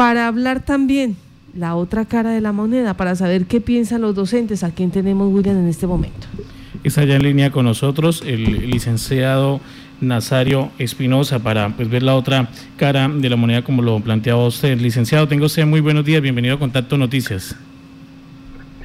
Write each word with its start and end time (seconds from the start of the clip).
para 0.00 0.28
hablar 0.28 0.64
también 0.64 1.14
la 1.54 1.74
otra 1.76 2.06
cara 2.06 2.30
de 2.30 2.40
la 2.40 2.52
moneda, 2.52 2.94
para 2.94 3.14
saber 3.16 3.44
qué 3.44 3.60
piensan 3.60 4.00
los 4.00 4.14
docentes. 4.14 4.64
¿A 4.64 4.70
quién 4.70 4.90
tenemos, 4.90 5.30
William, 5.30 5.58
en 5.58 5.68
este 5.68 5.86
momento? 5.86 6.26
Está 6.82 7.04
ya 7.04 7.16
en 7.16 7.22
línea 7.22 7.50
con 7.50 7.66
nosotros 7.66 8.22
el 8.26 8.70
licenciado 8.70 9.60
Nazario 10.00 10.70
Espinosa 10.78 11.40
para 11.40 11.76
pues, 11.76 11.90
ver 11.90 12.02
la 12.02 12.14
otra 12.14 12.48
cara 12.78 13.10
de 13.10 13.28
la 13.28 13.36
moneda 13.36 13.60
como 13.60 13.82
lo 13.82 14.00
planteaba 14.00 14.46
usted. 14.46 14.80
Licenciado, 14.80 15.28
tengo 15.28 15.44
usted 15.44 15.66
muy 15.66 15.80
buenos 15.80 16.06
días, 16.06 16.22
bienvenido 16.22 16.54
a 16.54 16.58
Contacto 16.58 16.96
Noticias. 16.96 17.54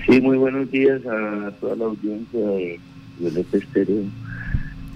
Sí, 0.05 0.19
muy 0.19 0.35
buenos 0.35 0.69
días 0.69 0.99
a 1.05 1.51
toda 1.61 1.77
la 1.77 1.85
audiencia 1.85 2.41
de 2.41 2.77
Violeta 3.19 3.55
Estéreo. 3.55 4.03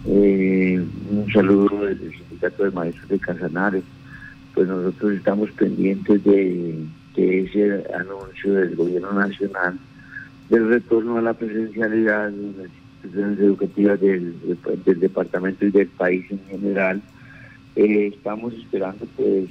Eh, 0.06 0.84
un 1.12 1.32
saludo 1.32 1.86
desde 1.86 2.08
el 2.08 2.12
Sindicato 2.12 2.66
de 2.66 2.72
Maestros 2.72 3.08
de 3.08 3.20
Casanares. 3.20 3.84
Pues 4.54 4.68
nosotros 4.68 5.14
estamos 5.14 5.52
pendientes 5.52 6.24
de, 6.24 6.86
de 7.16 7.42
ese 7.42 7.84
anuncio 7.94 8.54
del 8.54 8.76
Gobierno 8.76 9.14
Nacional 9.14 9.78
del 10.50 10.68
retorno 10.68 11.18
a 11.18 11.22
la 11.22 11.34
presencialidad 11.34 12.32
instituciones 13.04 13.40
educativas 13.40 14.00
del, 14.02 14.36
del, 14.86 15.00
departamento 15.00 15.66
y 15.66 15.72
del 15.72 15.88
país 15.88 16.26
en 16.30 16.40
general. 16.50 17.02
Eh, 17.76 18.12
estamos 18.14 18.54
esperando 18.54 19.06
pues 19.16 19.48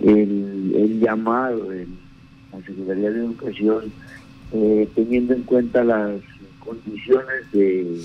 el, 0.00 0.74
el, 0.74 1.00
llamado 1.00 1.68
de 1.68 1.86
la 2.52 2.58
Secretaría 2.66 3.10
de 3.10 3.20
Educación 3.20 3.92
eh, 4.52 4.88
teniendo 4.94 5.34
en 5.34 5.42
cuenta 5.42 5.84
las 5.84 6.20
condiciones 6.58 7.52
de 7.52 8.00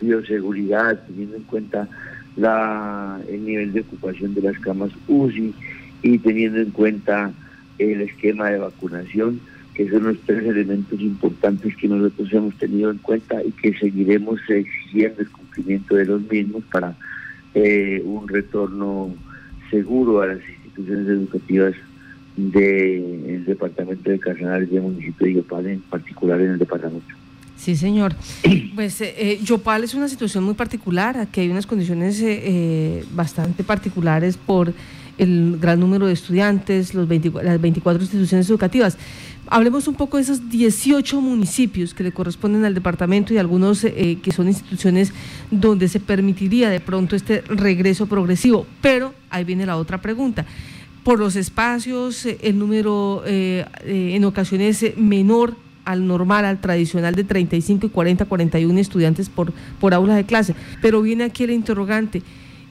bioseguridad, 0.00 1.00
teniendo 1.06 1.36
en 1.36 1.42
cuenta 1.44 1.88
la, 2.36 3.20
el 3.28 3.44
nivel 3.44 3.72
de 3.72 3.80
ocupación 3.80 4.34
de 4.34 4.42
las 4.42 4.58
camas 4.58 4.90
UCI 5.08 5.54
y 6.02 6.18
teniendo 6.18 6.60
en 6.60 6.70
cuenta 6.70 7.32
el 7.78 8.00
esquema 8.02 8.50
de 8.50 8.58
vacunación 8.58 9.40
que 9.74 9.90
son 9.90 10.04
los 10.04 10.18
tres 10.20 10.44
elementos 10.44 11.00
importantes 11.00 11.76
que 11.76 11.88
nosotros 11.88 12.32
hemos 12.32 12.56
tenido 12.56 12.90
en 12.90 12.98
cuenta 12.98 13.42
y 13.42 13.50
que 13.50 13.76
seguiremos 13.76 14.40
exigiendo 14.48 15.22
el 15.22 15.30
cumplimiento 15.30 15.96
de 15.96 16.06
los 16.06 16.22
mismos 16.30 16.62
para 16.70 16.96
eh, 17.54 18.00
un 18.04 18.28
retorno 18.28 19.12
seguro 19.70 20.22
a 20.22 20.28
las 20.28 20.38
instituciones 20.48 21.08
educativas 21.08 21.74
del 22.36 23.44
departamento 23.44 24.10
de 24.10 24.18
Casanare 24.18 24.64
y 24.64 24.74
del 24.74 24.82
municipio 24.82 25.26
de 25.26 25.34
Yopal, 25.34 25.66
en 25.66 25.80
particular 25.80 26.40
en 26.40 26.52
el 26.52 26.58
departamento. 26.58 27.14
Sí, 27.64 27.76
señor. 27.76 28.14
Pues 28.74 29.00
eh, 29.00 29.14
eh, 29.16 29.40
Yopal 29.40 29.84
es 29.84 29.94
una 29.94 30.08
situación 30.08 30.42
muy 30.42 30.54
particular, 30.54 31.16
aquí 31.16 31.42
hay 31.42 31.48
unas 31.48 31.64
condiciones 31.64 32.20
eh, 32.20 33.04
bastante 33.12 33.62
particulares 33.62 34.36
por 34.36 34.74
el 35.16 35.58
gran 35.60 35.78
número 35.78 36.08
de 36.08 36.12
estudiantes, 36.12 36.92
los 36.92 37.08
las 37.08 37.60
24 37.60 38.02
instituciones 38.02 38.50
educativas. 38.50 38.98
Hablemos 39.46 39.86
un 39.86 39.94
poco 39.94 40.16
de 40.16 40.24
esos 40.24 40.48
18 40.50 41.20
municipios 41.20 41.94
que 41.94 42.02
le 42.02 42.10
corresponden 42.10 42.64
al 42.64 42.74
departamento 42.74 43.32
y 43.32 43.38
algunos 43.38 43.84
eh, 43.84 44.18
que 44.20 44.32
son 44.32 44.48
instituciones 44.48 45.12
donde 45.50 45.86
se 45.86 46.00
permitiría 46.00 46.68
de 46.70 46.80
pronto 46.80 47.14
este 47.14 47.42
regreso 47.42 48.06
progresivo. 48.06 48.66
Pero 48.80 49.14
ahí 49.30 49.44
viene 49.44 49.66
la 49.66 49.76
otra 49.76 50.02
pregunta. 50.02 50.44
Por 51.04 51.20
los 51.20 51.36
espacios, 51.36 52.26
eh, 52.26 52.38
el 52.42 52.58
número 52.58 53.22
eh, 53.24 53.64
en 53.84 54.24
ocasiones 54.24 54.84
menor 54.96 55.56
al 55.84 56.06
normal, 56.06 56.44
al 56.44 56.60
tradicional 56.60 57.14
de 57.14 57.24
35 57.24 57.86
y 57.86 57.90
40, 57.90 58.24
41 58.24 58.78
estudiantes 58.78 59.28
por, 59.28 59.52
por 59.80 59.94
aula 59.94 60.16
de 60.16 60.24
clase. 60.24 60.54
Pero 60.80 61.02
viene 61.02 61.24
aquí 61.24 61.44
el 61.44 61.50
interrogante 61.50 62.22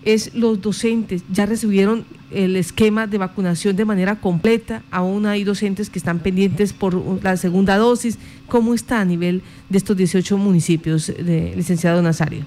es 0.06 0.36
los 0.36 0.62
docentes. 0.62 1.24
Ya 1.32 1.46
recibieron 1.46 2.06
el 2.32 2.56
esquema 2.56 3.08
de 3.08 3.18
vacunación 3.18 3.76
de 3.76 3.86
manera 3.86 4.20
completa. 4.20 4.84
Aún 4.92 5.26
hay 5.26 5.44
docentes 5.44 5.90
que 5.90 6.00
están 6.00 6.20
pendientes 6.20 6.74
por 6.74 7.24
la 7.24 7.38
segunda 7.38 7.78
dosis. 7.78 8.18
¿Cómo 8.48 8.74
está 8.74 9.02
a 9.02 9.06
nivel 9.06 9.42
de 9.70 9.78
estos 9.78 9.96
18 9.96 10.38
municipios, 10.38 11.08
de, 11.08 11.54
licenciado 11.56 12.02
Nazario? 12.02 12.46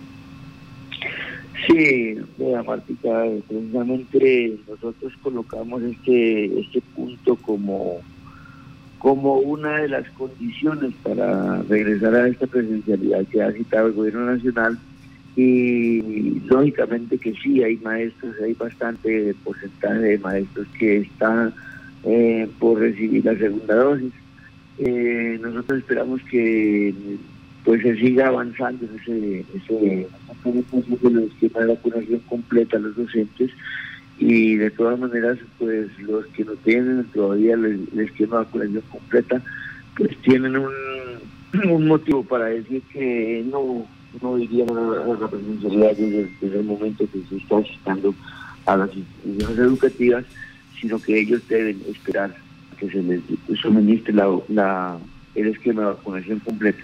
Sí, 1.67 2.17
vea 2.39 2.63
Martica, 2.63 3.25
precisamente 3.49 4.57
nosotros 4.69 5.13
colocamos 5.21 5.83
este, 5.83 6.61
este 6.61 6.81
punto 6.95 7.35
como, 7.37 8.01
como 8.99 9.35
una 9.39 9.79
de 9.79 9.89
las 9.89 10.09
condiciones 10.11 10.93
para 11.03 11.63
regresar 11.63 12.15
a 12.15 12.29
esta 12.29 12.47
presencialidad 12.47 13.25
que 13.27 13.43
ha 13.43 13.53
citado 13.53 13.89
el 13.89 13.93
gobierno 13.93 14.27
nacional 14.27 14.79
y 15.37 16.41
lógicamente 16.47 17.19
que 17.19 17.35
sí, 17.35 17.63
hay 17.63 17.77
maestros, 17.77 18.35
hay 18.43 18.55
bastante 18.55 19.35
porcentaje 19.45 19.99
de 19.99 20.19
maestros 20.19 20.67
que 20.79 20.99
están 20.99 21.53
eh, 22.05 22.49
por 22.59 22.81
recibir 22.81 23.25
la 23.25 23.37
segunda 23.37 23.75
dosis. 23.75 24.13
Eh, 24.79 25.39
nosotros 25.43 25.81
esperamos 25.81 26.23
que 26.31 26.95
pues 27.65 27.83
se 27.83 27.97
siga 27.97 28.29
avanzando 28.29 28.87
en 28.87 28.99
ese, 29.01 29.45
ese, 29.55 30.07
esquema 31.27 31.61
de 31.61 31.67
vacunación 31.75 32.21
completa 32.29 32.77
a 32.77 32.81
los 32.81 32.97
docentes 32.97 33.51
y 34.29 34.57
de 34.57 34.73
todas 34.73 34.99
maneras 34.99 35.39
pues 35.57 35.87
los 36.01 36.27
que 36.27 36.45
no 36.45 36.55
tienen 36.57 37.05
todavía 37.15 37.55
el, 37.55 37.89
esquema 37.97 38.39
de 38.39 38.45
vacunación 38.45 38.83
completa 38.91 39.41
pues 39.97 40.17
tienen 40.23 40.57
un, 40.57 40.73
un 41.71 41.87
motivo 41.87 42.25
para 42.25 42.47
decir 42.47 42.83
que 42.93 43.45
no 43.49 43.87
no 44.21 44.37
iría 44.39 44.65
a 44.65 45.21
la 45.21 45.29
presencialidad 45.29 45.93
desde, 45.97 46.59
el 46.59 46.65
momento 46.65 47.07
que 47.13 47.21
se 47.29 47.37
está 47.37 47.59
asistiendo 47.59 48.15
a 48.65 48.77
las 48.77 48.91
instituciones 48.97 49.59
educativas, 49.59 50.25
sino 50.81 50.99
que 50.99 51.21
ellos 51.21 51.47
deben 51.49 51.81
esperar 51.87 52.35
que 52.79 52.91
se 52.91 53.03
les 53.03 53.21
suministre 53.61 54.13
la, 54.13 54.27
la, 54.49 54.99
el 55.35 55.49
esquema 55.49 55.83
de 55.83 55.89
vacunación 55.89 56.41
completo. 56.41 56.83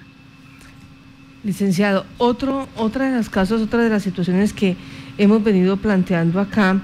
Licenciado, 1.43 2.05
otro, 2.19 2.69
otra 2.77 3.11
de 3.11 3.17
las 3.17 3.29
casos, 3.29 3.63
otra 3.63 3.83
de 3.83 3.89
las 3.89 4.03
situaciones 4.03 4.53
que 4.53 4.77
hemos 5.19 5.43
venido 5.43 5.77
planteando 5.79 6.39
acá 6.39 6.81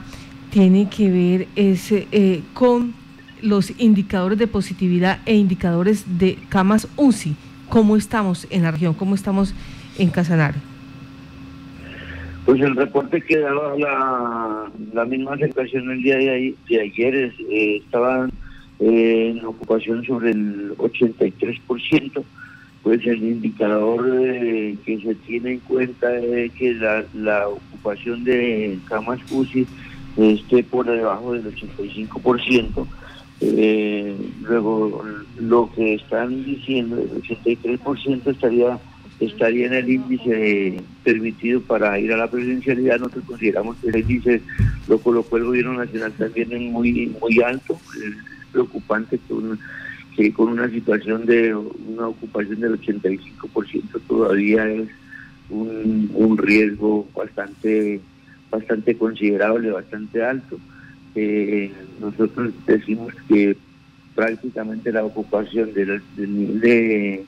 tiene 0.50 0.88
que 0.88 1.10
ver 1.10 1.48
ese, 1.56 2.06
eh, 2.12 2.42
con 2.54 2.94
los 3.42 3.72
indicadores 3.78 4.38
de 4.38 4.46
positividad 4.46 5.20
e 5.26 5.34
indicadores 5.34 6.18
de 6.18 6.38
camas 6.48 6.88
UCI. 6.96 7.36
¿Cómo 7.68 7.96
estamos 7.96 8.46
en 8.50 8.62
la 8.62 8.70
región? 8.70 8.94
¿Cómo 8.94 9.14
estamos 9.14 9.54
en 9.98 10.08
Casanare? 10.10 10.58
Pues 12.44 12.62
el 12.62 12.76
reporte 12.76 13.20
que 13.20 13.38
daba 13.38 13.76
la, 14.94 15.04
misma 15.04 15.34
aceptación 15.34 15.90
el 15.90 16.02
día 16.02 16.16
de, 16.16 16.54
ayer 16.80 17.14
eh, 17.50 17.76
estaban 17.84 18.30
eh, 18.80 19.34
en 19.36 19.44
ocupación 19.44 20.02
sobre 20.06 20.30
el 20.30 20.74
83%, 20.78 22.22
pues 22.82 23.06
el 23.06 23.22
indicador 23.22 24.08
eh, 24.18 24.76
que 24.86 24.98
se 24.98 25.14
tiene 25.14 25.52
en 25.52 25.58
cuenta 25.58 26.16
es 26.16 26.50
que 26.52 26.72
la, 26.72 27.04
la 27.12 27.48
ocupación 27.48 28.24
de 28.24 28.78
camas 28.88 29.20
UCI 29.30 29.66
esté 30.18 30.62
por 30.64 30.86
debajo 30.86 31.32
del 31.32 31.54
85%. 31.54 32.86
Eh, 33.40 34.16
luego, 34.42 35.04
lo 35.38 35.70
que 35.74 35.94
están 35.94 36.44
diciendo, 36.44 36.96
el 36.98 37.22
83% 37.22 38.26
estaría 38.26 38.78
estaría 39.20 39.66
en 39.66 39.74
el 39.74 39.90
índice 39.90 40.80
permitido 41.02 41.60
para 41.62 41.98
ir 41.98 42.12
a 42.12 42.16
la 42.16 42.30
presencialidad. 42.30 42.98
Nosotros 42.98 43.24
consideramos 43.26 43.76
que 43.78 43.88
el 43.88 43.96
índice 43.96 44.42
lo 44.86 44.98
colocó 44.98 45.36
el 45.36 45.44
gobierno 45.44 45.74
nacional 45.74 46.12
también 46.12 46.52
en 46.52 46.72
muy, 46.72 47.14
muy 47.20 47.42
alto. 47.42 47.78
Es 47.96 48.14
preocupante 48.52 49.18
que, 50.16 50.32
con 50.32 50.48
una 50.48 50.68
situación 50.70 51.26
de 51.26 51.54
una 51.54 52.08
ocupación 52.08 52.60
del 52.60 52.80
85% 52.80 54.00
todavía 54.06 54.68
es 54.68 54.88
un, 55.50 56.10
un 56.14 56.38
riesgo 56.38 57.08
bastante, 57.14 58.00
bastante 58.50 58.96
considerable, 58.96 59.70
bastante 59.70 60.22
alto. 60.22 60.58
Eh, 61.14 61.72
nosotros 62.00 62.52
decimos 62.66 63.12
que 63.28 63.56
prácticamente 64.14 64.92
la 64.92 65.04
ocupación 65.04 65.72
del, 65.74 66.02
nivel 66.16 66.60
de 66.60 67.24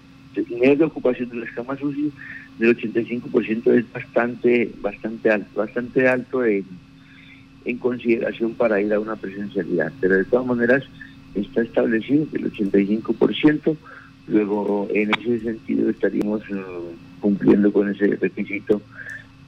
nivel 0.49 0.78
de 0.78 0.84
ocupación 0.84 1.28
de 1.31 1.37
las 1.37 1.50
camas 1.50 1.82
UCI 1.82 2.12
del 2.58 2.76
85% 2.76 3.72
es 3.72 3.93
bastante, 3.93 4.70
bastante 4.81 5.31
alto, 5.31 5.49
bastante 5.55 6.08
alto 6.08 6.44
en, 6.44 6.64
en 7.64 7.78
consideración 7.78 8.55
para 8.55 8.81
ir 8.81 8.93
a 8.93 9.00
una 9.00 9.16
presencialidad. 9.16 9.93
Pero 10.00 10.16
de 10.16 10.25
todas 10.25 10.46
maneras 10.46 10.84
está 11.34 11.62
establecido 11.62 12.26
que 12.31 12.38
el 12.38 12.52
85%, 12.52 13.76
luego 14.28 14.88
en 14.93 15.11
ese 15.14 15.40
sentido 15.40 15.90
estaríamos 15.90 16.43
eh, 16.50 16.62
cumpliendo 17.20 17.73
con 17.73 17.88
ese 17.88 18.16
requisito, 18.16 18.81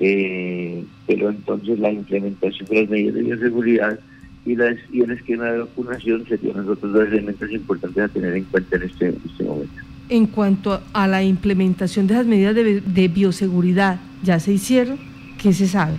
eh, 0.01 0.85
pero 1.07 1.31
entonces 1.31 1.79
la 1.79 1.93
implementación 1.93 2.69
de 2.69 2.81
las 2.81 2.91
medidas 2.91 3.15
de 3.15 3.23
bioseguridad 3.23 3.99
y, 4.45 4.57
las, 4.57 4.77
y 4.93 5.03
el 5.03 5.13
esquema 5.13 5.45
de 5.47 5.61
vacunación 5.61 6.27
serían 6.27 6.57
los 6.59 6.77
otros 6.77 6.93
dos 6.93 7.09
elementos 7.09 7.51
importantes 7.51 8.03
a 8.03 8.09
tener 8.09 8.35
en 8.35 8.45
cuenta 8.45 8.77
en 8.77 8.83
este, 8.83 9.07
en 9.09 9.21
este 9.25 9.45
momento 9.45 9.83
en 10.13 10.27
cuanto 10.27 10.83
a 10.93 11.09
la 11.09 11.23
implementación 11.23 12.07
de 12.07 12.15
esas 12.15 12.27
medidas 12.27 12.55
de, 12.55 13.09
bioseguridad? 13.09 13.99
¿Ya 14.23 14.39
se 14.41 14.53
hicieron? 14.53 14.99
¿Qué 15.41 15.55
se 15.55 15.67
sabe? 15.67 15.95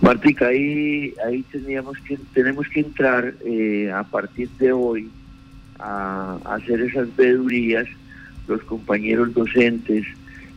Martica, 0.00 0.46
ahí, 0.46 1.12
ahí 1.26 1.42
teníamos 1.50 1.98
que, 1.98 2.18
tenemos 2.32 2.68
que 2.68 2.80
entrar 2.80 3.34
eh, 3.44 3.90
a 3.92 4.04
partir 4.04 4.48
de 4.60 4.72
hoy 4.72 5.10
a, 5.80 6.38
hacer 6.44 6.80
esas 6.82 7.14
vedurías, 7.16 7.88
los 8.46 8.62
compañeros 8.62 9.34
docentes, 9.34 10.06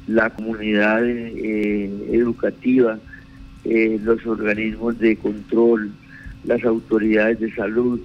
la 0.10 0.30
comunidad 0.32 1.08
eh, 1.08 1.90
educativa, 2.12 3.00
eh, 3.64 4.00
los 4.02 4.26
organismos 4.26 4.98
de 4.98 5.16
control, 5.16 5.92
las 6.46 6.64
autoridades 6.64 7.40
de 7.40 7.54
salud 7.54 8.00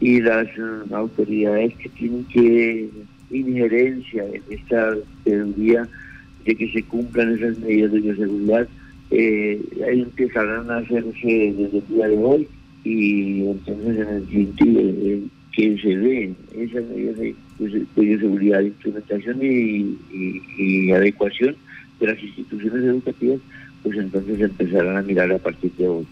y 0.00 0.20
las 0.20 0.48
autoridades 0.92 1.74
que 1.74 1.88
tienen 1.90 2.24
que 2.26 2.88
injerencia 3.30 4.24
en 4.24 4.42
esta 4.50 4.94
veeduría 5.24 5.88
de 6.44 6.54
que 6.54 6.70
se 6.72 6.82
cumplan 6.84 7.34
esas 7.34 7.58
medidas 7.58 7.92
de 7.92 8.00
bioseguridad 8.00 8.68
eh, 9.10 9.60
empezarán 9.80 10.70
a 10.70 10.78
hacerse 10.78 11.54
desde 11.56 11.78
el 11.78 11.88
día 11.88 12.08
de 12.08 12.18
hoy 12.18 12.48
y 12.84 13.46
entonces 13.46 13.98
en 13.98 14.08
el 14.08 14.56
de 14.56 15.22
que 15.52 15.78
se 15.78 15.96
den 15.96 16.36
esas 16.54 16.84
medidas 16.84 17.16
de, 17.18 18.18
seguridad, 18.18 18.58
de 18.60 18.66
implementación 18.68 19.38
y, 19.42 20.90
adecuación 20.92 21.56
de 22.00 22.06
las 22.06 22.22
instituciones 22.22 22.84
educativas, 22.84 23.40
pues 23.82 23.98
entonces 23.98 24.40
empezarán 24.40 24.96
a 24.96 25.02
mirar 25.02 25.30
a 25.30 25.38
partir 25.38 25.72
de 25.72 25.88
hoy. 25.88 26.06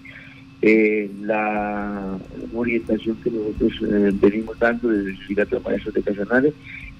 Eh, 0.62 1.10
la 1.22 2.18
orientación 2.54 3.16
que 3.24 3.30
nosotros 3.30 3.72
eh, 3.90 4.12
venimos 4.20 4.58
dando 4.58 4.88
desde 4.88 5.10
el 5.10 5.18
Sindicato 5.18 5.56
de 5.56 5.62
Maestros 5.62 5.94
de 5.94 6.02
Casanare 6.02 6.52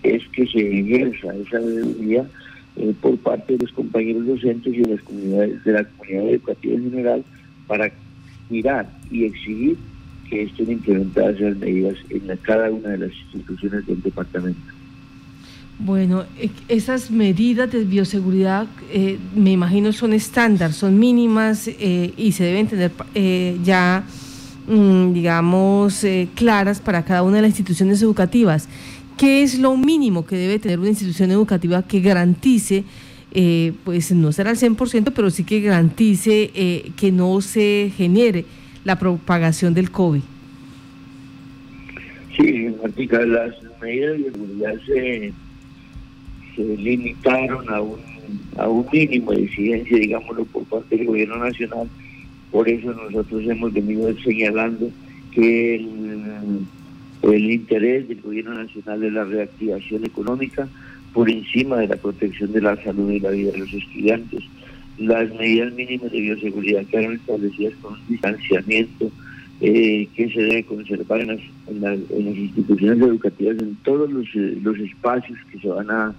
es 0.03 0.27
que 0.29 0.47
se 0.47 0.81
ejerza 0.81 1.35
esa 1.35 1.59
debilidad 1.59 2.27
eh, 2.77 2.95
por 3.03 3.19
parte 3.19 3.53
de 3.53 3.59
los 3.65 3.73
compañeros 3.73 4.27
docentes 4.27 4.73
y 4.73 4.79
de 4.79 4.95
las 4.95 5.03
comunidades 5.03 5.63
de 5.65 5.73
la 5.73 5.85
comunidad 5.85 6.31
educativa 6.31 6.75
en 6.75 6.91
general 6.91 7.25
para 7.67 7.93
mirar 8.49 8.89
y 9.11 9.27
exigir 9.27 9.77
que 10.31 10.45
estén 10.45 10.71
implementadas 10.71 11.37
esas 11.37 11.57
medidas 11.59 11.97
en 12.09 12.37
cada 12.43 12.71
una 12.71 12.91
de 12.91 12.99
las 12.99 13.11
instituciones 13.11 13.87
del 13.87 14.01
departamento. 14.01 14.61
Bueno, 15.79 16.25
e, 16.39 16.51
esas 16.69 17.11
medidas 17.11 17.71
de 17.73 17.85
bioseguridad 17.85 18.67
eh, 18.93 19.19
me 19.35 19.53
imagino 19.53 19.93
son 19.93 20.13
estándar, 20.13 20.73
son 20.73 20.99
mínimas 20.99 21.69
eh, 21.69 22.13
y 22.17 22.33
se 22.33 22.45
deben 22.45 22.69
tener 22.69 22.93
ya, 23.65 24.05
mm, 24.69 25.13
digamos, 25.13 26.07
claras 26.35 26.81
para 26.81 27.05
cada 27.05 27.23
una 27.23 27.37
de 27.37 27.43
las 27.43 27.51
instituciones 27.51 28.01
educativas. 28.03 28.69
¿Qué 29.21 29.43
es 29.43 29.59
lo 29.59 29.77
mínimo 29.77 30.25
que 30.25 30.35
debe 30.35 30.59
tener 30.59 30.79
una 30.79 30.89
institución 30.89 31.31
educativa 31.31 31.83
que 31.83 32.01
garantice, 32.01 32.85
eh, 33.33 33.75
pues 33.85 34.11
no 34.13 34.33
será 34.33 34.49
al 34.49 34.57
100%, 34.57 35.13
pero 35.15 35.29
sí 35.31 35.45
que 35.45 35.61
garantice 35.61 36.51
eh, 36.55 36.91
que 36.97 37.13
no 37.13 37.43
se 37.43 37.93
genere 37.99 38.47
la 38.85 38.99
propagación 38.99 39.75
del 39.75 39.91
COVID? 39.91 40.23
Sí, 42.37 42.75
Martica, 42.83 43.21
las 43.21 43.55
medidas 43.83 44.19
de 44.19 44.25
seguridad 44.31 44.75
se, 44.87 45.33
limitaron 46.77 47.69
a 47.71 47.81
un, 47.81 47.99
a 48.59 48.69
un 48.69 48.87
mínimo 48.93 49.33
de 49.33 49.41
incidencia, 49.43 49.99
digámoslo, 49.99 50.45
por 50.47 50.65
parte 50.65 50.97
del 50.97 51.07
gobierno 51.07 51.37
nacional. 51.37 51.89
Por 52.51 52.69
eso 52.69 52.93
nosotros 52.93 53.43
hemos 53.47 53.73
venido 53.73 54.13
señalando 54.23 54.91
que 55.33 55.77
el 55.77 56.67
el 57.23 57.51
interés 57.51 58.09
del 58.09 58.21
gobierno 58.21 58.55
nacional 58.55 59.01
de 59.01 59.11
la 59.11 59.25
reactivación 59.25 60.05
económica 60.05 60.69
por 61.13 61.29
encima 61.29 61.77
de 61.79 61.89
la 61.89 61.97
protección 61.97 62.53
de 62.53 62.63
la 62.63 62.83
salud 62.83 63.11
y 63.11 63.21
la 63.21 63.31
vida 63.31 63.53
de 63.53 63.59
los 63.59 63.73
estudiantes. 63.73 64.43
Las 65.01 65.35
medidas 65.35 65.73
mínimas 65.73 66.13
de 66.13 66.21
bioseguridad 66.21 66.85
que 66.87 66.99
han 66.99 67.13
establecidas 67.15 67.75
con 67.83 67.95
un 67.95 68.01
distanciamiento 68.09 69.11
eh, 69.61 70.09
que 70.15 70.31
se 70.31 70.41
debe 70.41 70.65
conservar 70.65 71.21
en 71.21 71.29
las, 71.81 71.99
instituciones 72.11 73.01
educativas, 73.01 73.59
en 73.59 73.77
todos 73.77 74.11
los, 74.11 74.27
eh, 74.35 74.85
espacios 74.85 75.39
que 75.51 75.59
se 75.59 75.69
van 75.69 75.91
a, 75.91 76.15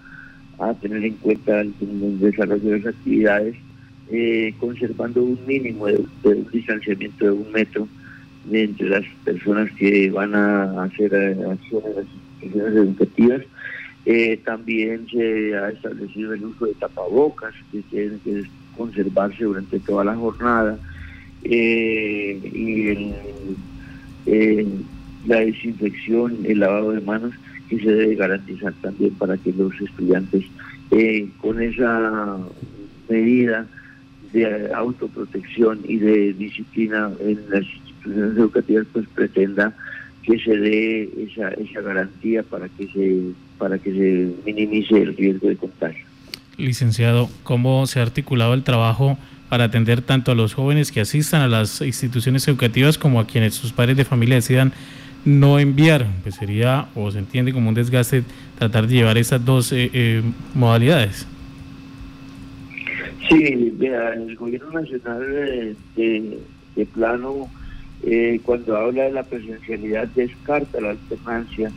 tener 0.82 1.04
en 1.04 1.16
cuenta 1.16 1.62
en 1.62 1.74
el 1.82 2.20
desarrollo 2.20 2.70
de 2.70 2.80
las 2.80 2.88
actividades, 2.94 3.56
eh, 4.12 4.54
conservando 4.60 5.24
un 5.24 5.40
mínimo 5.48 5.88
de 5.88 5.98
un 6.24 6.48
distanciamiento 6.52 7.26
de 7.26 7.32
un 7.32 7.52
metro 7.52 7.88
entre 8.52 8.90
las 8.90 9.06
personas 9.24 9.72
que 9.72 10.10
van 10.10 10.34
a 10.36 10.84
hacer 10.84 11.14
eh, 11.14 11.38
acciones 11.50 11.86
en 11.86 11.96
las 11.96 12.06
instituciones 12.06 12.76
educativas. 12.76 13.42
Eh, 14.06 14.40
también 14.44 15.08
se 15.10 15.56
ha 15.56 15.70
establecido 15.70 16.34
el 16.34 16.46
uso 16.46 16.66
de 16.66 16.74
tapabocas 16.74 17.54
que 17.72 17.82
tienen 17.84 18.20
que 18.24 18.44
conservarse 18.78 19.44
durante 19.44 19.80
toda 19.80 20.04
la 20.04 20.16
jornada 20.16 20.78
eh, 21.44 22.40
y 22.44 22.96
la 25.28 25.40
desinfección, 25.40 26.38
el 26.46 26.60
lavado 26.60 26.92
de 26.92 27.02
manos 27.02 27.34
que 27.70 27.80
se 27.80 27.92
debe 27.92 28.16
garantizar 28.16 28.74
también 28.82 29.14
para 29.16 29.38
que 29.38 29.54
los 29.54 29.74
estudiantes 29.80 30.46
con 31.40 31.62
esa 31.62 32.38
medida 33.10 33.66
de 34.34 34.74
autoprotección 34.74 35.80
y 35.86 35.98
de 35.98 36.34
disciplina 36.34 37.12
en 37.20 37.40
las 37.50 37.64
instituciones 37.64 38.38
educativas 38.38 38.88
pues 38.92 39.08
pretenda 39.14 39.74
que 40.24 40.40
se 40.40 40.58
dé 40.58 41.10
esa, 41.18 41.50
esa 41.50 41.82
garantía 41.82 42.44
para 42.44 42.70
que 42.70 42.88
se 42.88 43.22
para 43.58 43.78
que 43.78 43.92
se 43.92 44.34
minimice 44.46 45.02
el 45.02 45.16
riesgo 45.16 45.48
de 45.50 45.56
contagio. 45.56 46.06
Licenciado, 46.58 47.30
¿cómo 47.44 47.88
se 47.88 48.00
ha 48.00 48.04
articulado 48.04 48.54
el 48.54 48.64
trabajo 48.64 49.18
para 49.50 49.66
atender 49.66 50.02
tanto 50.02 50.32
a 50.32 50.36
los 50.36 50.54
jóvenes 50.54 50.92
que 50.92 51.02
asistan 51.02 51.42
a 51.42 51.48
las 51.48 51.82
instituciones 51.82 52.48
educativas 52.48 52.98
como 52.98 53.20
a 53.20 53.28
quienes 53.28 53.54
sus 53.54 53.74
padres 53.74 53.98
de 53.98 54.06
familia 54.06 54.36
decidan 54.36 54.74
no 55.26 55.60
enviar? 55.60 56.08
Pues 56.24 56.36
sería, 56.36 56.88
o 56.96 57.12
se 57.12 57.20
entiende 57.20 57.54
como 57.54 57.70
un 57.70 57.76
desgaste, 57.76 58.24
tratar 58.58 58.88
de 58.88 58.96
llevar 58.96 59.18
esas 59.18 59.44
dos 59.44 59.72
eh, 59.72 59.90
eh, 59.94 60.22
modalidades. 60.54 61.28
Sí, 63.30 63.74
vea, 63.78 64.14
el 64.14 64.36
gobierno 64.36 64.82
nacional 64.82 65.76
de, 65.96 66.40
de 66.76 66.86
plano 66.86 67.50
eh, 68.04 68.40
cuando 68.44 68.76
habla 68.78 69.04
de 69.04 69.12
la 69.12 69.24
presencialidad 69.24 70.08
descarta 70.16 70.82
la 70.82 70.92
alternancia 70.92 71.72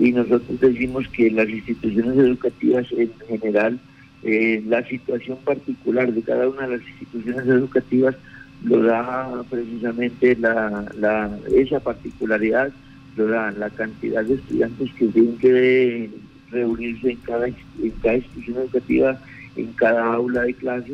y 0.00 0.10
nosotros 0.12 0.60
decimos 0.60 1.06
que 1.08 1.30
las 1.30 1.48
instituciones 1.48 2.16
educativas 2.16 2.86
en 2.90 3.12
general, 3.28 3.78
eh, 4.22 4.62
la 4.66 4.86
situación 4.86 5.38
particular 5.44 6.12
de 6.12 6.22
cada 6.22 6.48
una 6.48 6.66
de 6.66 6.78
las 6.78 6.88
instituciones 6.88 7.46
educativas 7.46 8.16
lo 8.64 8.82
da 8.82 9.42
precisamente 9.48 10.36
la, 10.36 10.84
la, 10.98 11.38
esa 11.54 11.80
particularidad, 11.80 12.70
lo 13.16 13.26
da 13.28 13.50
la 13.52 13.70
cantidad 13.70 14.22
de 14.22 14.34
estudiantes 14.34 14.92
que 14.98 15.06
tienen 15.06 15.38
que 15.38 16.10
reunirse 16.50 17.12
en 17.12 17.16
cada, 17.18 17.46
en 17.46 17.90
cada 18.02 18.16
institución 18.16 18.58
educativa, 18.58 19.18
en 19.56 19.72
cada 19.72 20.12
aula 20.12 20.42
de 20.42 20.54
clase, 20.54 20.92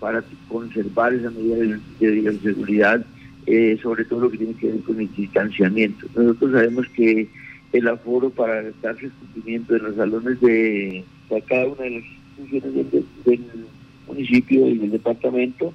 para 0.00 0.24
conservar 0.48 1.12
esa 1.12 1.30
medida 1.30 1.78
de, 2.00 2.22
de 2.22 2.38
seguridad 2.40 3.04
eh, 3.46 3.76
sobre 3.82 4.04
todo 4.04 4.20
lo 4.20 4.30
que 4.30 4.38
tiene 4.38 4.54
que 4.54 4.68
ver 4.68 4.80
con 4.82 5.00
el 5.00 5.12
distanciamiento. 5.16 6.06
Nosotros 6.14 6.52
sabemos 6.52 6.86
que 6.94 7.28
el 7.72 7.88
aforo 7.88 8.30
para 8.30 8.62
darse 8.80 9.10
cumplimiento 9.18 9.74
en 9.74 9.82
los 9.82 9.96
salones 9.96 10.40
de, 10.40 11.04
cada 11.48 11.66
una 11.66 11.82
de 11.82 11.90
las 11.90 12.04
instituciones 12.42 13.06
del, 13.24 13.40
municipio 14.06 14.68
y 14.68 14.78
del 14.78 14.90
departamento 14.90 15.72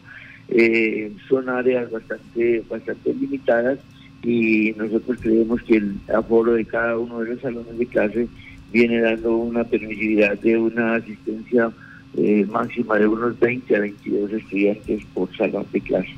eh, 0.50 1.12
son 1.28 1.50
áreas 1.50 1.90
bastante, 1.90 2.64
bastante 2.70 3.14
limitadas 3.14 3.80
y 4.24 4.74
nosotros 4.78 5.18
creemos 5.22 5.62
que 5.64 5.78
el 5.78 5.96
aforo 6.14 6.54
de 6.54 6.66
cada 6.66 6.98
uno 6.98 7.20
de 7.20 7.34
los 7.34 7.42
salones 7.42 7.78
de 7.78 7.86
clase 7.86 8.28
viene 8.72 9.00
dando 9.00 9.36
una 9.38 9.64
permisividad 9.64 10.38
de 10.40 10.58
una 10.58 10.96
asistencia 10.96 11.72
eh, 12.16 12.46
máxima 12.50 12.98
de 12.98 13.08
unos 13.08 13.40
20 13.40 13.76
a 13.76 13.80
22 13.80 14.34
estudiantes 14.34 15.04
por 15.14 15.36
salón 15.38 15.66
de 15.72 15.82
clase. 15.82 16.10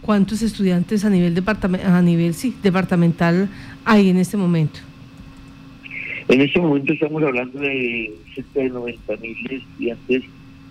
¿Cuántos 0.00 0.42
estudiantes 0.42 1.04
a 1.04 1.10
nivel, 1.10 1.42
a 1.84 2.02
nivel 2.02 2.34
sí, 2.34 2.54
departamental 2.62 3.48
hay 3.84 4.10
en 4.10 4.18
este 4.18 4.36
momento? 4.36 4.80
En 6.28 6.42
este 6.42 6.60
momento 6.60 6.92
estamos 6.92 7.22
hablando 7.22 7.58
de 7.58 8.12
cerca 8.34 8.60
de 8.60 8.68
90 8.68 9.16
mil 9.16 9.36
estudiantes 9.50 10.22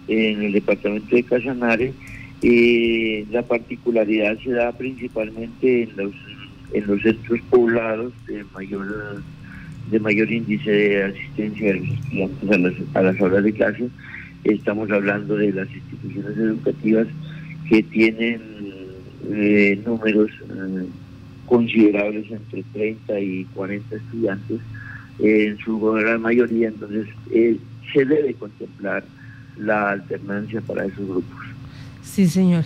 en 0.08 0.44
el 0.44 0.52
departamento 0.52 1.16
de 1.16 1.24
Casanare. 1.24 1.94
Eh, 2.44 3.26
la 3.32 3.42
particularidad 3.42 4.38
se 4.38 4.52
da 4.52 4.72
principalmente 4.72 5.84
en 5.84 5.98
los 5.98 6.14
en 6.74 6.86
los 6.86 7.02
centros 7.02 7.40
poblados 7.50 8.14
de 8.28 8.44
mayor 8.54 9.24
de 9.90 10.00
mayor 10.00 10.32
índice 10.32 10.70
de 10.70 11.04
asistencia 11.06 11.74
de 11.74 11.80
los 11.80 11.90
estudiantes 11.90 12.52
a 12.52 12.58
las, 12.58 12.74
a 12.94 13.02
las 13.02 13.22
horas 13.22 13.44
de 13.44 13.54
clase. 13.54 13.90
Estamos 14.44 14.92
hablando 14.92 15.38
de 15.38 15.54
las 15.54 15.68
instituciones 15.74 16.38
educativas 16.38 17.08
que 17.68 17.82
tienen 17.82 18.42
eh, 19.32 19.82
números 19.84 20.30
eh, 20.52 20.86
considerables 21.48 22.30
entre 22.30 22.62
30 22.74 23.20
y 23.20 23.44
40 23.56 23.96
estudiantes 23.96 24.60
en 25.20 25.58
su 25.60 25.80
gran 25.80 26.22
mayoría, 26.22 26.68
entonces 26.68 27.08
eh, 27.32 27.58
se 27.94 28.06
debe 28.06 28.34
contemplar 28.34 29.04
la 29.58 29.92
alternancia 29.92 30.62
para 30.62 30.86
esos 30.86 31.08
grupos. 31.08 31.46
Sí, 32.04 32.28
señor. 32.28 32.64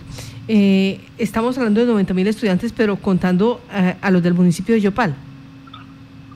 Eh, 0.48 1.00
estamos 1.18 1.56
hablando 1.58 1.80
de 1.80 1.86
90 1.86 2.14
mil 2.14 2.26
estudiantes, 2.26 2.72
pero 2.72 2.96
contando 2.96 3.60
eh, 3.72 3.94
a 4.00 4.10
los 4.10 4.22
del 4.22 4.34
municipio 4.34 4.74
de 4.74 4.80
Yopal. 4.80 5.14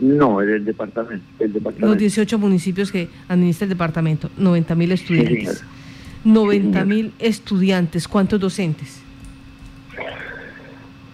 No, 0.00 0.42
el 0.42 0.64
departamento, 0.64 1.24
el 1.38 1.52
departamento. 1.52 1.86
Los 1.86 1.98
18 1.98 2.38
municipios 2.38 2.92
que 2.92 3.08
administra 3.28 3.64
el 3.64 3.70
departamento, 3.70 4.30
90 4.36 4.74
mil 4.74 4.92
estudiantes. 4.92 5.64
90 6.24 6.84
mil 6.84 7.12
estudiantes, 7.18 8.08
¿cuántos 8.08 8.40
docentes? 8.40 9.00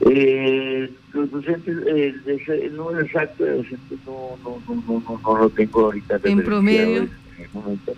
Eh, 0.00 0.90
los 1.14 1.30
docentes, 1.30 1.76
eh, 1.86 2.14
el 2.48 2.76
número 2.76 3.00
exacto 3.00 3.44
de 3.44 3.56
docentes 3.58 3.98
no, 4.06 4.38
no, 4.44 4.62
no, 4.66 5.02
no, 5.08 5.20
no, 5.22 5.38
lo 5.38 5.50
tengo 5.50 5.86
ahorita. 5.86 6.20
En 6.24 6.42
promedio. 6.42 7.02
En 7.02 7.10
el 7.38 7.48
momento 7.52 7.92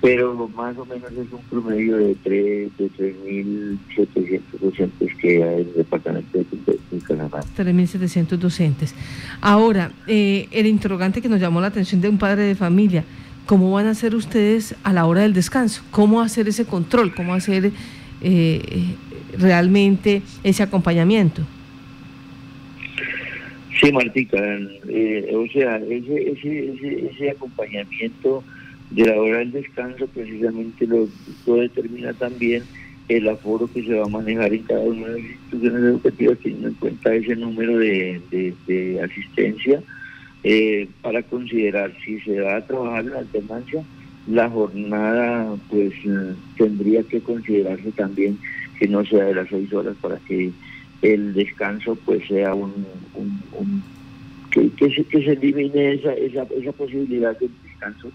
pero 0.00 0.48
más 0.54 0.76
o 0.78 0.84
menos 0.84 1.10
es 1.10 1.32
un 1.32 1.40
promedio 1.50 1.96
de 1.96 2.14
3 2.22 2.78
de 2.78 2.90
3.700 3.96 4.40
docentes 4.60 5.14
que 5.16 5.42
hay 5.42 5.62
en 5.62 5.68
el 5.68 5.74
departamento 5.74 6.38
de, 6.38 6.46
Canadá. 7.06 7.40
3.700 7.56 8.36
docentes. 8.36 8.94
Ahora, 9.40 9.92
eh, 10.06 10.48
el 10.50 10.66
interrogante 10.66 11.20
que 11.20 11.28
nos 11.28 11.40
llamó 11.40 11.60
la 11.60 11.68
atención 11.68 12.00
de 12.00 12.08
un 12.08 12.18
padre 12.18 12.42
de 12.42 12.54
familia, 12.54 13.04
¿cómo 13.46 13.70
van 13.72 13.86
a 13.86 13.90
hacer 13.90 14.14
ustedes 14.14 14.74
a 14.82 14.92
la 14.92 15.06
hora 15.06 15.22
del 15.22 15.32
descanso? 15.32 15.82
¿Cómo 15.90 16.20
hacer 16.20 16.48
ese 16.48 16.64
control? 16.64 17.14
¿Cómo 17.14 17.34
hacer 17.34 17.70
eh, 18.22 18.94
realmente 19.38 20.22
ese 20.42 20.62
acompañamiento? 20.62 21.42
Sí, 23.80 23.92
Martica, 23.92 24.38
eh, 24.88 25.30
o 25.34 25.46
sea, 25.52 25.76
ese, 25.76 26.30
ese, 26.30 26.72
ese, 26.72 27.10
ese 27.10 27.30
acompañamiento 27.30 28.42
de 28.90 29.04
la 29.04 29.20
hora 29.20 29.38
del 29.38 29.52
descanso 29.52 30.06
precisamente 30.06 30.86
lo, 30.86 31.08
determina 31.46 32.12
también 32.14 32.62
el 33.08 33.28
aforo 33.28 33.68
que 33.72 33.82
se 33.82 33.94
va 33.94 34.04
a 34.04 34.08
manejar 34.08 34.52
en 34.52 34.62
cada 34.62 34.80
una 34.80 35.08
de 35.08 35.20
las 35.20 35.30
instituciones 35.30 35.82
educativas 35.82 36.38
teniendo 36.42 36.68
en 36.68 36.74
cuenta 36.74 37.14
ese 37.14 37.36
número 37.36 37.78
de, 37.78 39.00
asistencia 39.04 39.82
eh, 40.42 40.88
para 41.02 41.22
considerar 41.22 41.92
si 42.04 42.20
se 42.20 42.40
va 42.40 42.56
a 42.56 42.66
trabajar 42.66 43.04
en 43.04 43.14
alternancia 43.14 43.84
la 44.26 44.48
jornada 44.48 45.54
pues 45.70 45.92
eh, 46.04 46.34
tendría 46.56 47.02
que 47.04 47.20
considerarse 47.20 47.92
también 47.92 48.38
que 48.78 48.88
no 48.88 49.04
sea 49.04 49.24
de 49.24 49.34
las 49.34 49.48
seis 49.48 49.72
horas 49.72 49.96
para 50.00 50.16
que 50.26 50.50
el 51.02 51.34
descanso 51.34 51.96
pues 52.04 52.26
sea 52.28 52.54
un, 52.54 52.72
que, 54.50 54.70
se, 54.94 55.04
que 55.04 55.18
elimine 55.18 55.94
esa, 55.94 56.12
esa, 56.14 56.46
esa 56.58 56.72
posibilidad 56.72 57.38
del 57.38 57.50
descanso 57.62 58.10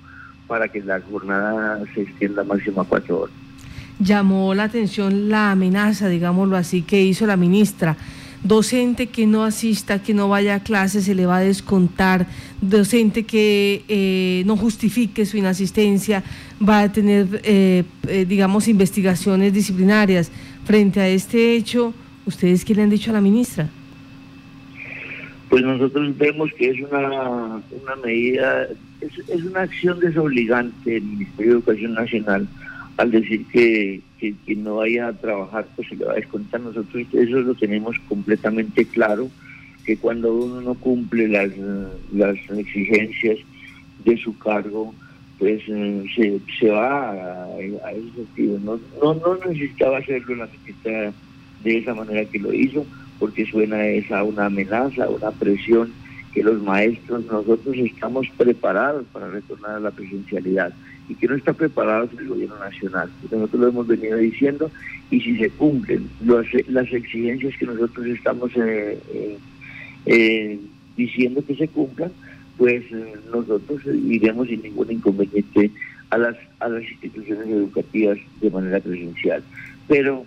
para 0.47 0.67
que 0.67 0.81
la 0.81 0.99
jornada 0.99 1.83
se 1.93 2.01
extienda 2.01 2.43
máximo 2.43 2.81
a 2.81 2.85
cuatro 2.85 3.21
horas. 3.21 3.35
Llamó 3.99 4.53
la 4.55 4.63
atención 4.63 5.29
la 5.29 5.51
amenaza, 5.51 6.09
digámoslo 6.09 6.57
así, 6.57 6.81
que 6.81 7.03
hizo 7.03 7.27
la 7.27 7.37
ministra. 7.37 7.95
Docente 8.43 9.07
que 9.07 9.27
no 9.27 9.43
asista, 9.43 10.01
que 10.01 10.15
no 10.15 10.27
vaya 10.27 10.55
a 10.55 10.59
clase, 10.63 11.01
se 11.01 11.13
le 11.13 11.27
va 11.27 11.37
a 11.37 11.41
descontar. 11.41 12.25
Docente 12.59 13.23
que 13.23 13.83
eh, 13.87 14.43
no 14.47 14.57
justifique 14.57 15.27
su 15.27 15.37
inasistencia, 15.37 16.23
va 16.67 16.81
a 16.81 16.91
tener, 16.91 17.41
eh, 17.43 17.83
eh, 18.07 18.25
digamos, 18.27 18.67
investigaciones 18.67 19.53
disciplinarias. 19.53 20.31
Frente 20.65 20.99
a 20.99 21.07
este 21.07 21.55
hecho, 21.55 21.93
¿ustedes 22.25 22.65
qué 22.65 22.75
le 22.75 22.83
han 22.83 22.89
dicho 22.89 23.11
a 23.11 23.13
la 23.13 23.21
ministra? 23.21 23.69
Pues 25.49 25.63
nosotros 25.63 26.17
vemos 26.17 26.49
que 26.57 26.69
es 26.69 26.79
una, 26.79 27.61
una 27.81 27.95
medida 28.03 28.67
es, 29.01 29.43
una 29.43 29.61
acción 29.61 29.99
desobligante 29.99 30.91
del 30.91 31.03
Ministerio 31.03 31.51
de 31.51 31.57
Educación 31.57 31.93
Nacional 31.93 32.47
al 32.97 33.11
decir 33.11 33.45
que, 33.47 34.01
que, 34.19 34.55
no 34.55 34.75
vaya 34.75 35.07
a 35.07 35.13
trabajar, 35.13 35.67
pues 35.75 35.87
se 35.87 35.95
le 35.95 36.05
va 36.05 36.11
a 36.11 36.15
descontar. 36.15 36.61
Nosotros 36.61 37.07
eso 37.11 37.39
lo 37.39 37.55
tenemos 37.55 37.97
completamente 38.07 38.85
claro, 38.85 39.29
que 39.85 39.97
cuando 39.97 40.35
uno 40.35 40.61
no 40.61 40.75
cumple 40.75 41.27
las, 41.27 41.49
las 42.13 42.37
exigencias 42.55 43.39
de 44.05 44.17
su 44.17 44.37
cargo, 44.37 44.93
pues 45.39 45.63
eh, 45.67 46.03
se, 46.15 46.39
se 46.59 46.69
va 46.69 47.09
a, 47.09 47.45
a 47.45 47.91
ese 47.91 48.11
sentido. 48.15 48.59
No, 48.59 48.79
no, 49.01 49.15
no 49.15 49.45
necesitaba 49.47 49.97
hacerlo 49.97 50.35
la 50.35 50.47
ministra 50.47 51.11
de 51.63 51.77
esa 51.77 51.93
manera 51.93 52.25
que 52.25 52.39
lo 52.39 52.53
hizo, 52.53 52.85
porque 53.19 53.45
suena 53.45 53.85
esa 53.85 54.23
una 54.23 54.45
amenaza, 54.45 55.09
una 55.09 55.31
presión 55.31 55.91
que 56.33 56.43
los 56.43 56.61
maestros, 56.61 57.25
nosotros 57.25 57.75
estamos 57.77 58.27
preparados 58.37 59.05
para 59.11 59.29
retornar 59.29 59.71
a 59.71 59.79
la 59.79 59.91
presencialidad 59.91 60.73
y 61.09 61.15
que 61.15 61.27
no 61.27 61.35
está 61.35 61.53
preparado 61.53 62.09
el 62.17 62.27
gobierno 62.27 62.57
nacional. 62.57 63.09
Nosotros 63.29 63.61
lo 63.61 63.67
hemos 63.67 63.87
venido 63.87 64.17
diciendo 64.17 64.71
y 65.09 65.19
si 65.19 65.37
se 65.37 65.49
cumplen 65.49 66.09
las 66.67 66.91
exigencias 66.93 67.53
que 67.57 67.65
nosotros 67.65 68.05
estamos 68.07 68.51
eh, 68.55 68.97
eh, 69.13 69.37
eh, 70.05 70.59
diciendo 70.95 71.43
que 71.45 71.55
se 71.55 71.67
cumplan, 71.67 72.11
pues 72.57 72.83
nosotros 73.31 73.81
iremos 74.07 74.47
sin 74.47 74.61
ningún 74.61 74.91
inconveniente 74.91 75.71
a 76.11 76.17
las, 76.17 76.35
a 76.59 76.69
las 76.69 76.83
instituciones 76.83 77.47
educativas 77.47 78.17
de 78.39 78.51
manera 78.51 78.79
presencial. 78.79 79.43
Pero 79.87 80.25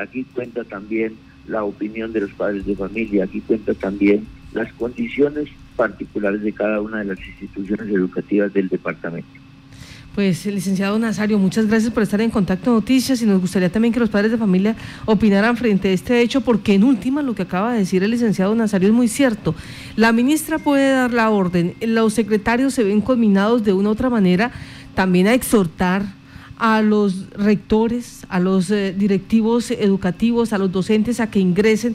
aquí 0.00 0.24
cuenta 0.34 0.64
también 0.64 1.14
la 1.46 1.64
opinión 1.64 2.12
de 2.12 2.20
los 2.20 2.32
padres 2.32 2.66
de 2.66 2.76
familia, 2.76 3.24
aquí 3.24 3.40
cuenta 3.40 3.74
también 3.74 4.26
las 4.52 4.72
condiciones 4.74 5.48
particulares 5.76 6.42
de 6.42 6.52
cada 6.52 6.80
una 6.80 6.98
de 6.98 7.04
las 7.04 7.18
instituciones 7.18 7.88
educativas 7.88 8.52
del 8.52 8.68
departamento. 8.68 9.28
Pues, 10.14 10.44
licenciado 10.46 10.98
Nazario, 10.98 11.38
muchas 11.38 11.68
gracias 11.68 11.92
por 11.92 12.02
estar 12.02 12.20
en 12.20 12.30
Contacto 12.30 12.72
Noticias 12.72 13.22
y 13.22 13.26
nos 13.26 13.40
gustaría 13.40 13.70
también 13.70 13.94
que 13.94 14.00
los 14.00 14.10
padres 14.10 14.32
de 14.32 14.36
familia 14.36 14.74
opinaran 15.04 15.56
frente 15.56 15.88
a 15.88 15.92
este 15.92 16.20
hecho, 16.20 16.40
porque 16.40 16.74
en 16.74 16.82
última 16.82 17.22
lo 17.22 17.36
que 17.36 17.42
acaba 17.42 17.72
de 17.72 17.78
decir 17.78 18.02
el 18.02 18.10
licenciado 18.10 18.52
Nazario 18.56 18.88
es 18.88 18.94
muy 18.94 19.06
cierto. 19.06 19.54
La 19.94 20.12
ministra 20.12 20.58
puede 20.58 20.90
dar 20.90 21.12
la 21.12 21.30
orden, 21.30 21.74
los 21.80 22.14
secretarios 22.14 22.74
se 22.74 22.82
ven 22.82 23.00
combinados 23.00 23.62
de 23.62 23.72
una 23.72 23.90
u 23.90 23.92
otra 23.92 24.10
manera 24.10 24.50
también 24.96 25.28
a 25.28 25.34
exhortar 25.34 26.17
a 26.58 26.82
los 26.82 27.30
rectores, 27.30 28.26
a 28.28 28.40
los 28.40 28.70
eh, 28.70 28.92
directivos 28.96 29.70
educativos, 29.70 30.52
a 30.52 30.58
los 30.58 30.72
docentes 30.72 31.20
a 31.20 31.30
que 31.30 31.38
ingresen 31.38 31.94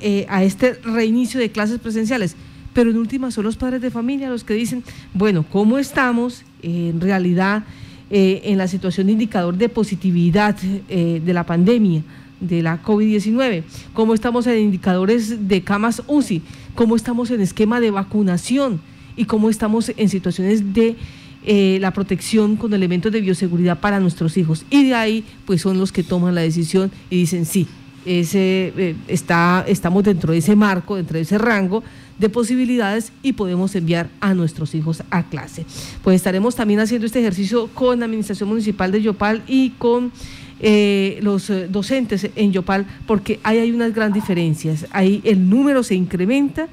eh, 0.00 0.26
a, 0.28 0.42
este 0.42 0.74
reinicio 0.74 1.38
de 1.38 1.50
clases 1.50 1.78
presenciales. 1.78 2.36
Pero 2.72 2.90
en 2.90 2.96
última 2.96 3.30
son 3.30 3.44
los 3.44 3.56
padres 3.56 3.82
de 3.82 3.90
familia 3.90 4.30
los 4.30 4.44
que 4.44 4.54
dicen, 4.54 4.82
bueno, 5.12 5.44
¿cómo 5.50 5.78
estamos 5.78 6.44
en 6.62 7.00
realidad 7.00 7.64
eh, 8.10 8.42
en 8.44 8.58
la 8.58 8.68
situación 8.68 9.08
de 9.08 9.12
indicador 9.12 9.56
de 9.56 9.68
positividad 9.68 10.56
de 10.56 11.32
la 11.32 11.44
pandemia? 11.44 12.02
de 12.40 12.62
la 12.62 12.82
COVID-19, 12.82 13.64
cómo 13.92 14.14
estamos 14.14 14.46
en 14.46 14.58
indicadores 14.58 15.46
de 15.46 15.62
camas 15.62 16.02
UCI, 16.06 16.40
cómo 16.74 16.96
estamos 16.96 17.30
en 17.30 17.42
esquema 17.42 17.80
de 17.80 17.90
vacunación 17.90 18.80
y 19.14 19.26
cómo 19.26 19.50
estamos 19.50 19.92
en 19.94 20.08
situaciones 20.08 20.72
de 20.72 20.96
la 21.44 21.92
protección 21.92 22.56
con 22.56 22.74
elementos 22.74 23.10
de 23.12 23.20
bioseguridad 23.20 23.80
para 23.80 24.00
nuestros 24.00 24.36
hijos. 24.36 24.64
Y 24.70 24.84
de 24.84 24.94
ahí, 24.94 25.24
pues 25.46 25.62
son 25.62 25.78
los 25.78 25.92
que 25.92 26.02
toman 26.02 26.34
la 26.34 26.42
decisión 26.42 26.90
y 27.08 27.16
dicen 27.16 27.46
sí, 27.46 27.66
eh, 28.06 28.96
está, 29.08 29.64
estamos 29.68 30.04
dentro 30.04 30.32
de 30.32 30.38
ese 30.38 30.56
marco, 30.56 30.96
dentro 30.96 31.16
de 31.16 31.22
ese 31.22 31.36
rango 31.36 31.82
de 32.18 32.28
posibilidades 32.28 33.12
y 33.22 33.34
podemos 33.34 33.74
enviar 33.74 34.08
a 34.20 34.34
nuestros 34.34 34.74
hijos 34.74 35.02
a 35.10 35.24
clase. 35.24 35.64
Pues 36.02 36.16
estaremos 36.16 36.54
también 36.54 36.80
haciendo 36.80 37.06
este 37.06 37.20
ejercicio 37.20 37.68
con 37.68 37.98
la 38.00 38.06
Administración 38.06 38.48
Municipal 38.48 38.92
de 38.92 39.02
Yopal 39.02 39.42
y 39.46 39.70
con 39.70 40.12
eh, 40.60 41.18
los 41.22 41.48
eh, 41.50 41.68
docentes 41.68 42.28
en 42.36 42.52
Yopal, 42.52 42.86
porque 43.06 43.40
ahí 43.42 43.58
hay 43.58 43.72
unas 43.72 43.94
grandes 43.94 44.22
diferencias. 44.22 44.86
Ahí 44.92 45.20
el 45.24 45.48
número 45.48 45.82
se 45.82 45.94
incrementa 45.94 46.68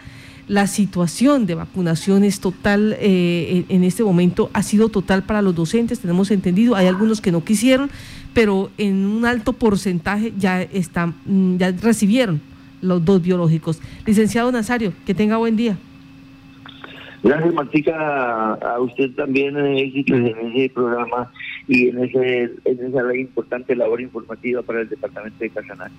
la 0.48 0.68
situación 0.68 1.46
de 1.46 1.56
vacunación 1.56 2.24
es 2.24 2.40
total, 2.40 2.96
eh, 3.00 3.66
en 3.68 3.84
este 3.84 4.04
momento 4.04 4.50
ha 4.54 4.64
sido 4.64 4.90
total 4.90 5.24
para 5.24 5.42
los 5.42 5.54
docentes, 5.54 6.00
tenemos 6.00 6.32
entendido, 6.32 6.76
hay 6.76 6.88
algunos 6.88 7.20
que 7.20 7.32
no 7.32 7.44
quisieron, 7.44 7.90
pero 8.34 8.70
en 8.78 9.06
un 9.06 9.26
alto 9.26 9.54
porcentaje 9.54 10.34
ya, 10.38 10.62
están, 10.62 11.16
mm, 11.26 11.58
ya 11.58 11.72
recibieron 11.72 12.40
los 12.82 13.04
dos 13.04 13.22
biológicos. 13.22 13.82
Licenciado 14.06 14.52
Nazario, 14.52 14.94
que 15.06 15.14
tenga 15.14 15.38
buen 15.38 15.58
día. 15.58 15.78
Gracias, 17.24 17.54
Martica, 17.54 18.54
a 18.54 18.80
usted 18.80 19.12
también 19.16 19.58
éxito 19.58 20.16
en 20.16 20.28
ese 20.28 20.70
programa 20.74 21.30
y 21.68 21.90
en, 21.90 22.04
ese, 22.04 22.52
en 22.64 22.86
esa 22.86 23.16
importante 23.16 23.76
labor 23.76 24.00
informativa 24.00 24.62
para 24.62 24.82
el 24.82 24.90
departamento 24.90 25.38
de 25.40 25.50
Casanare. 25.50 25.92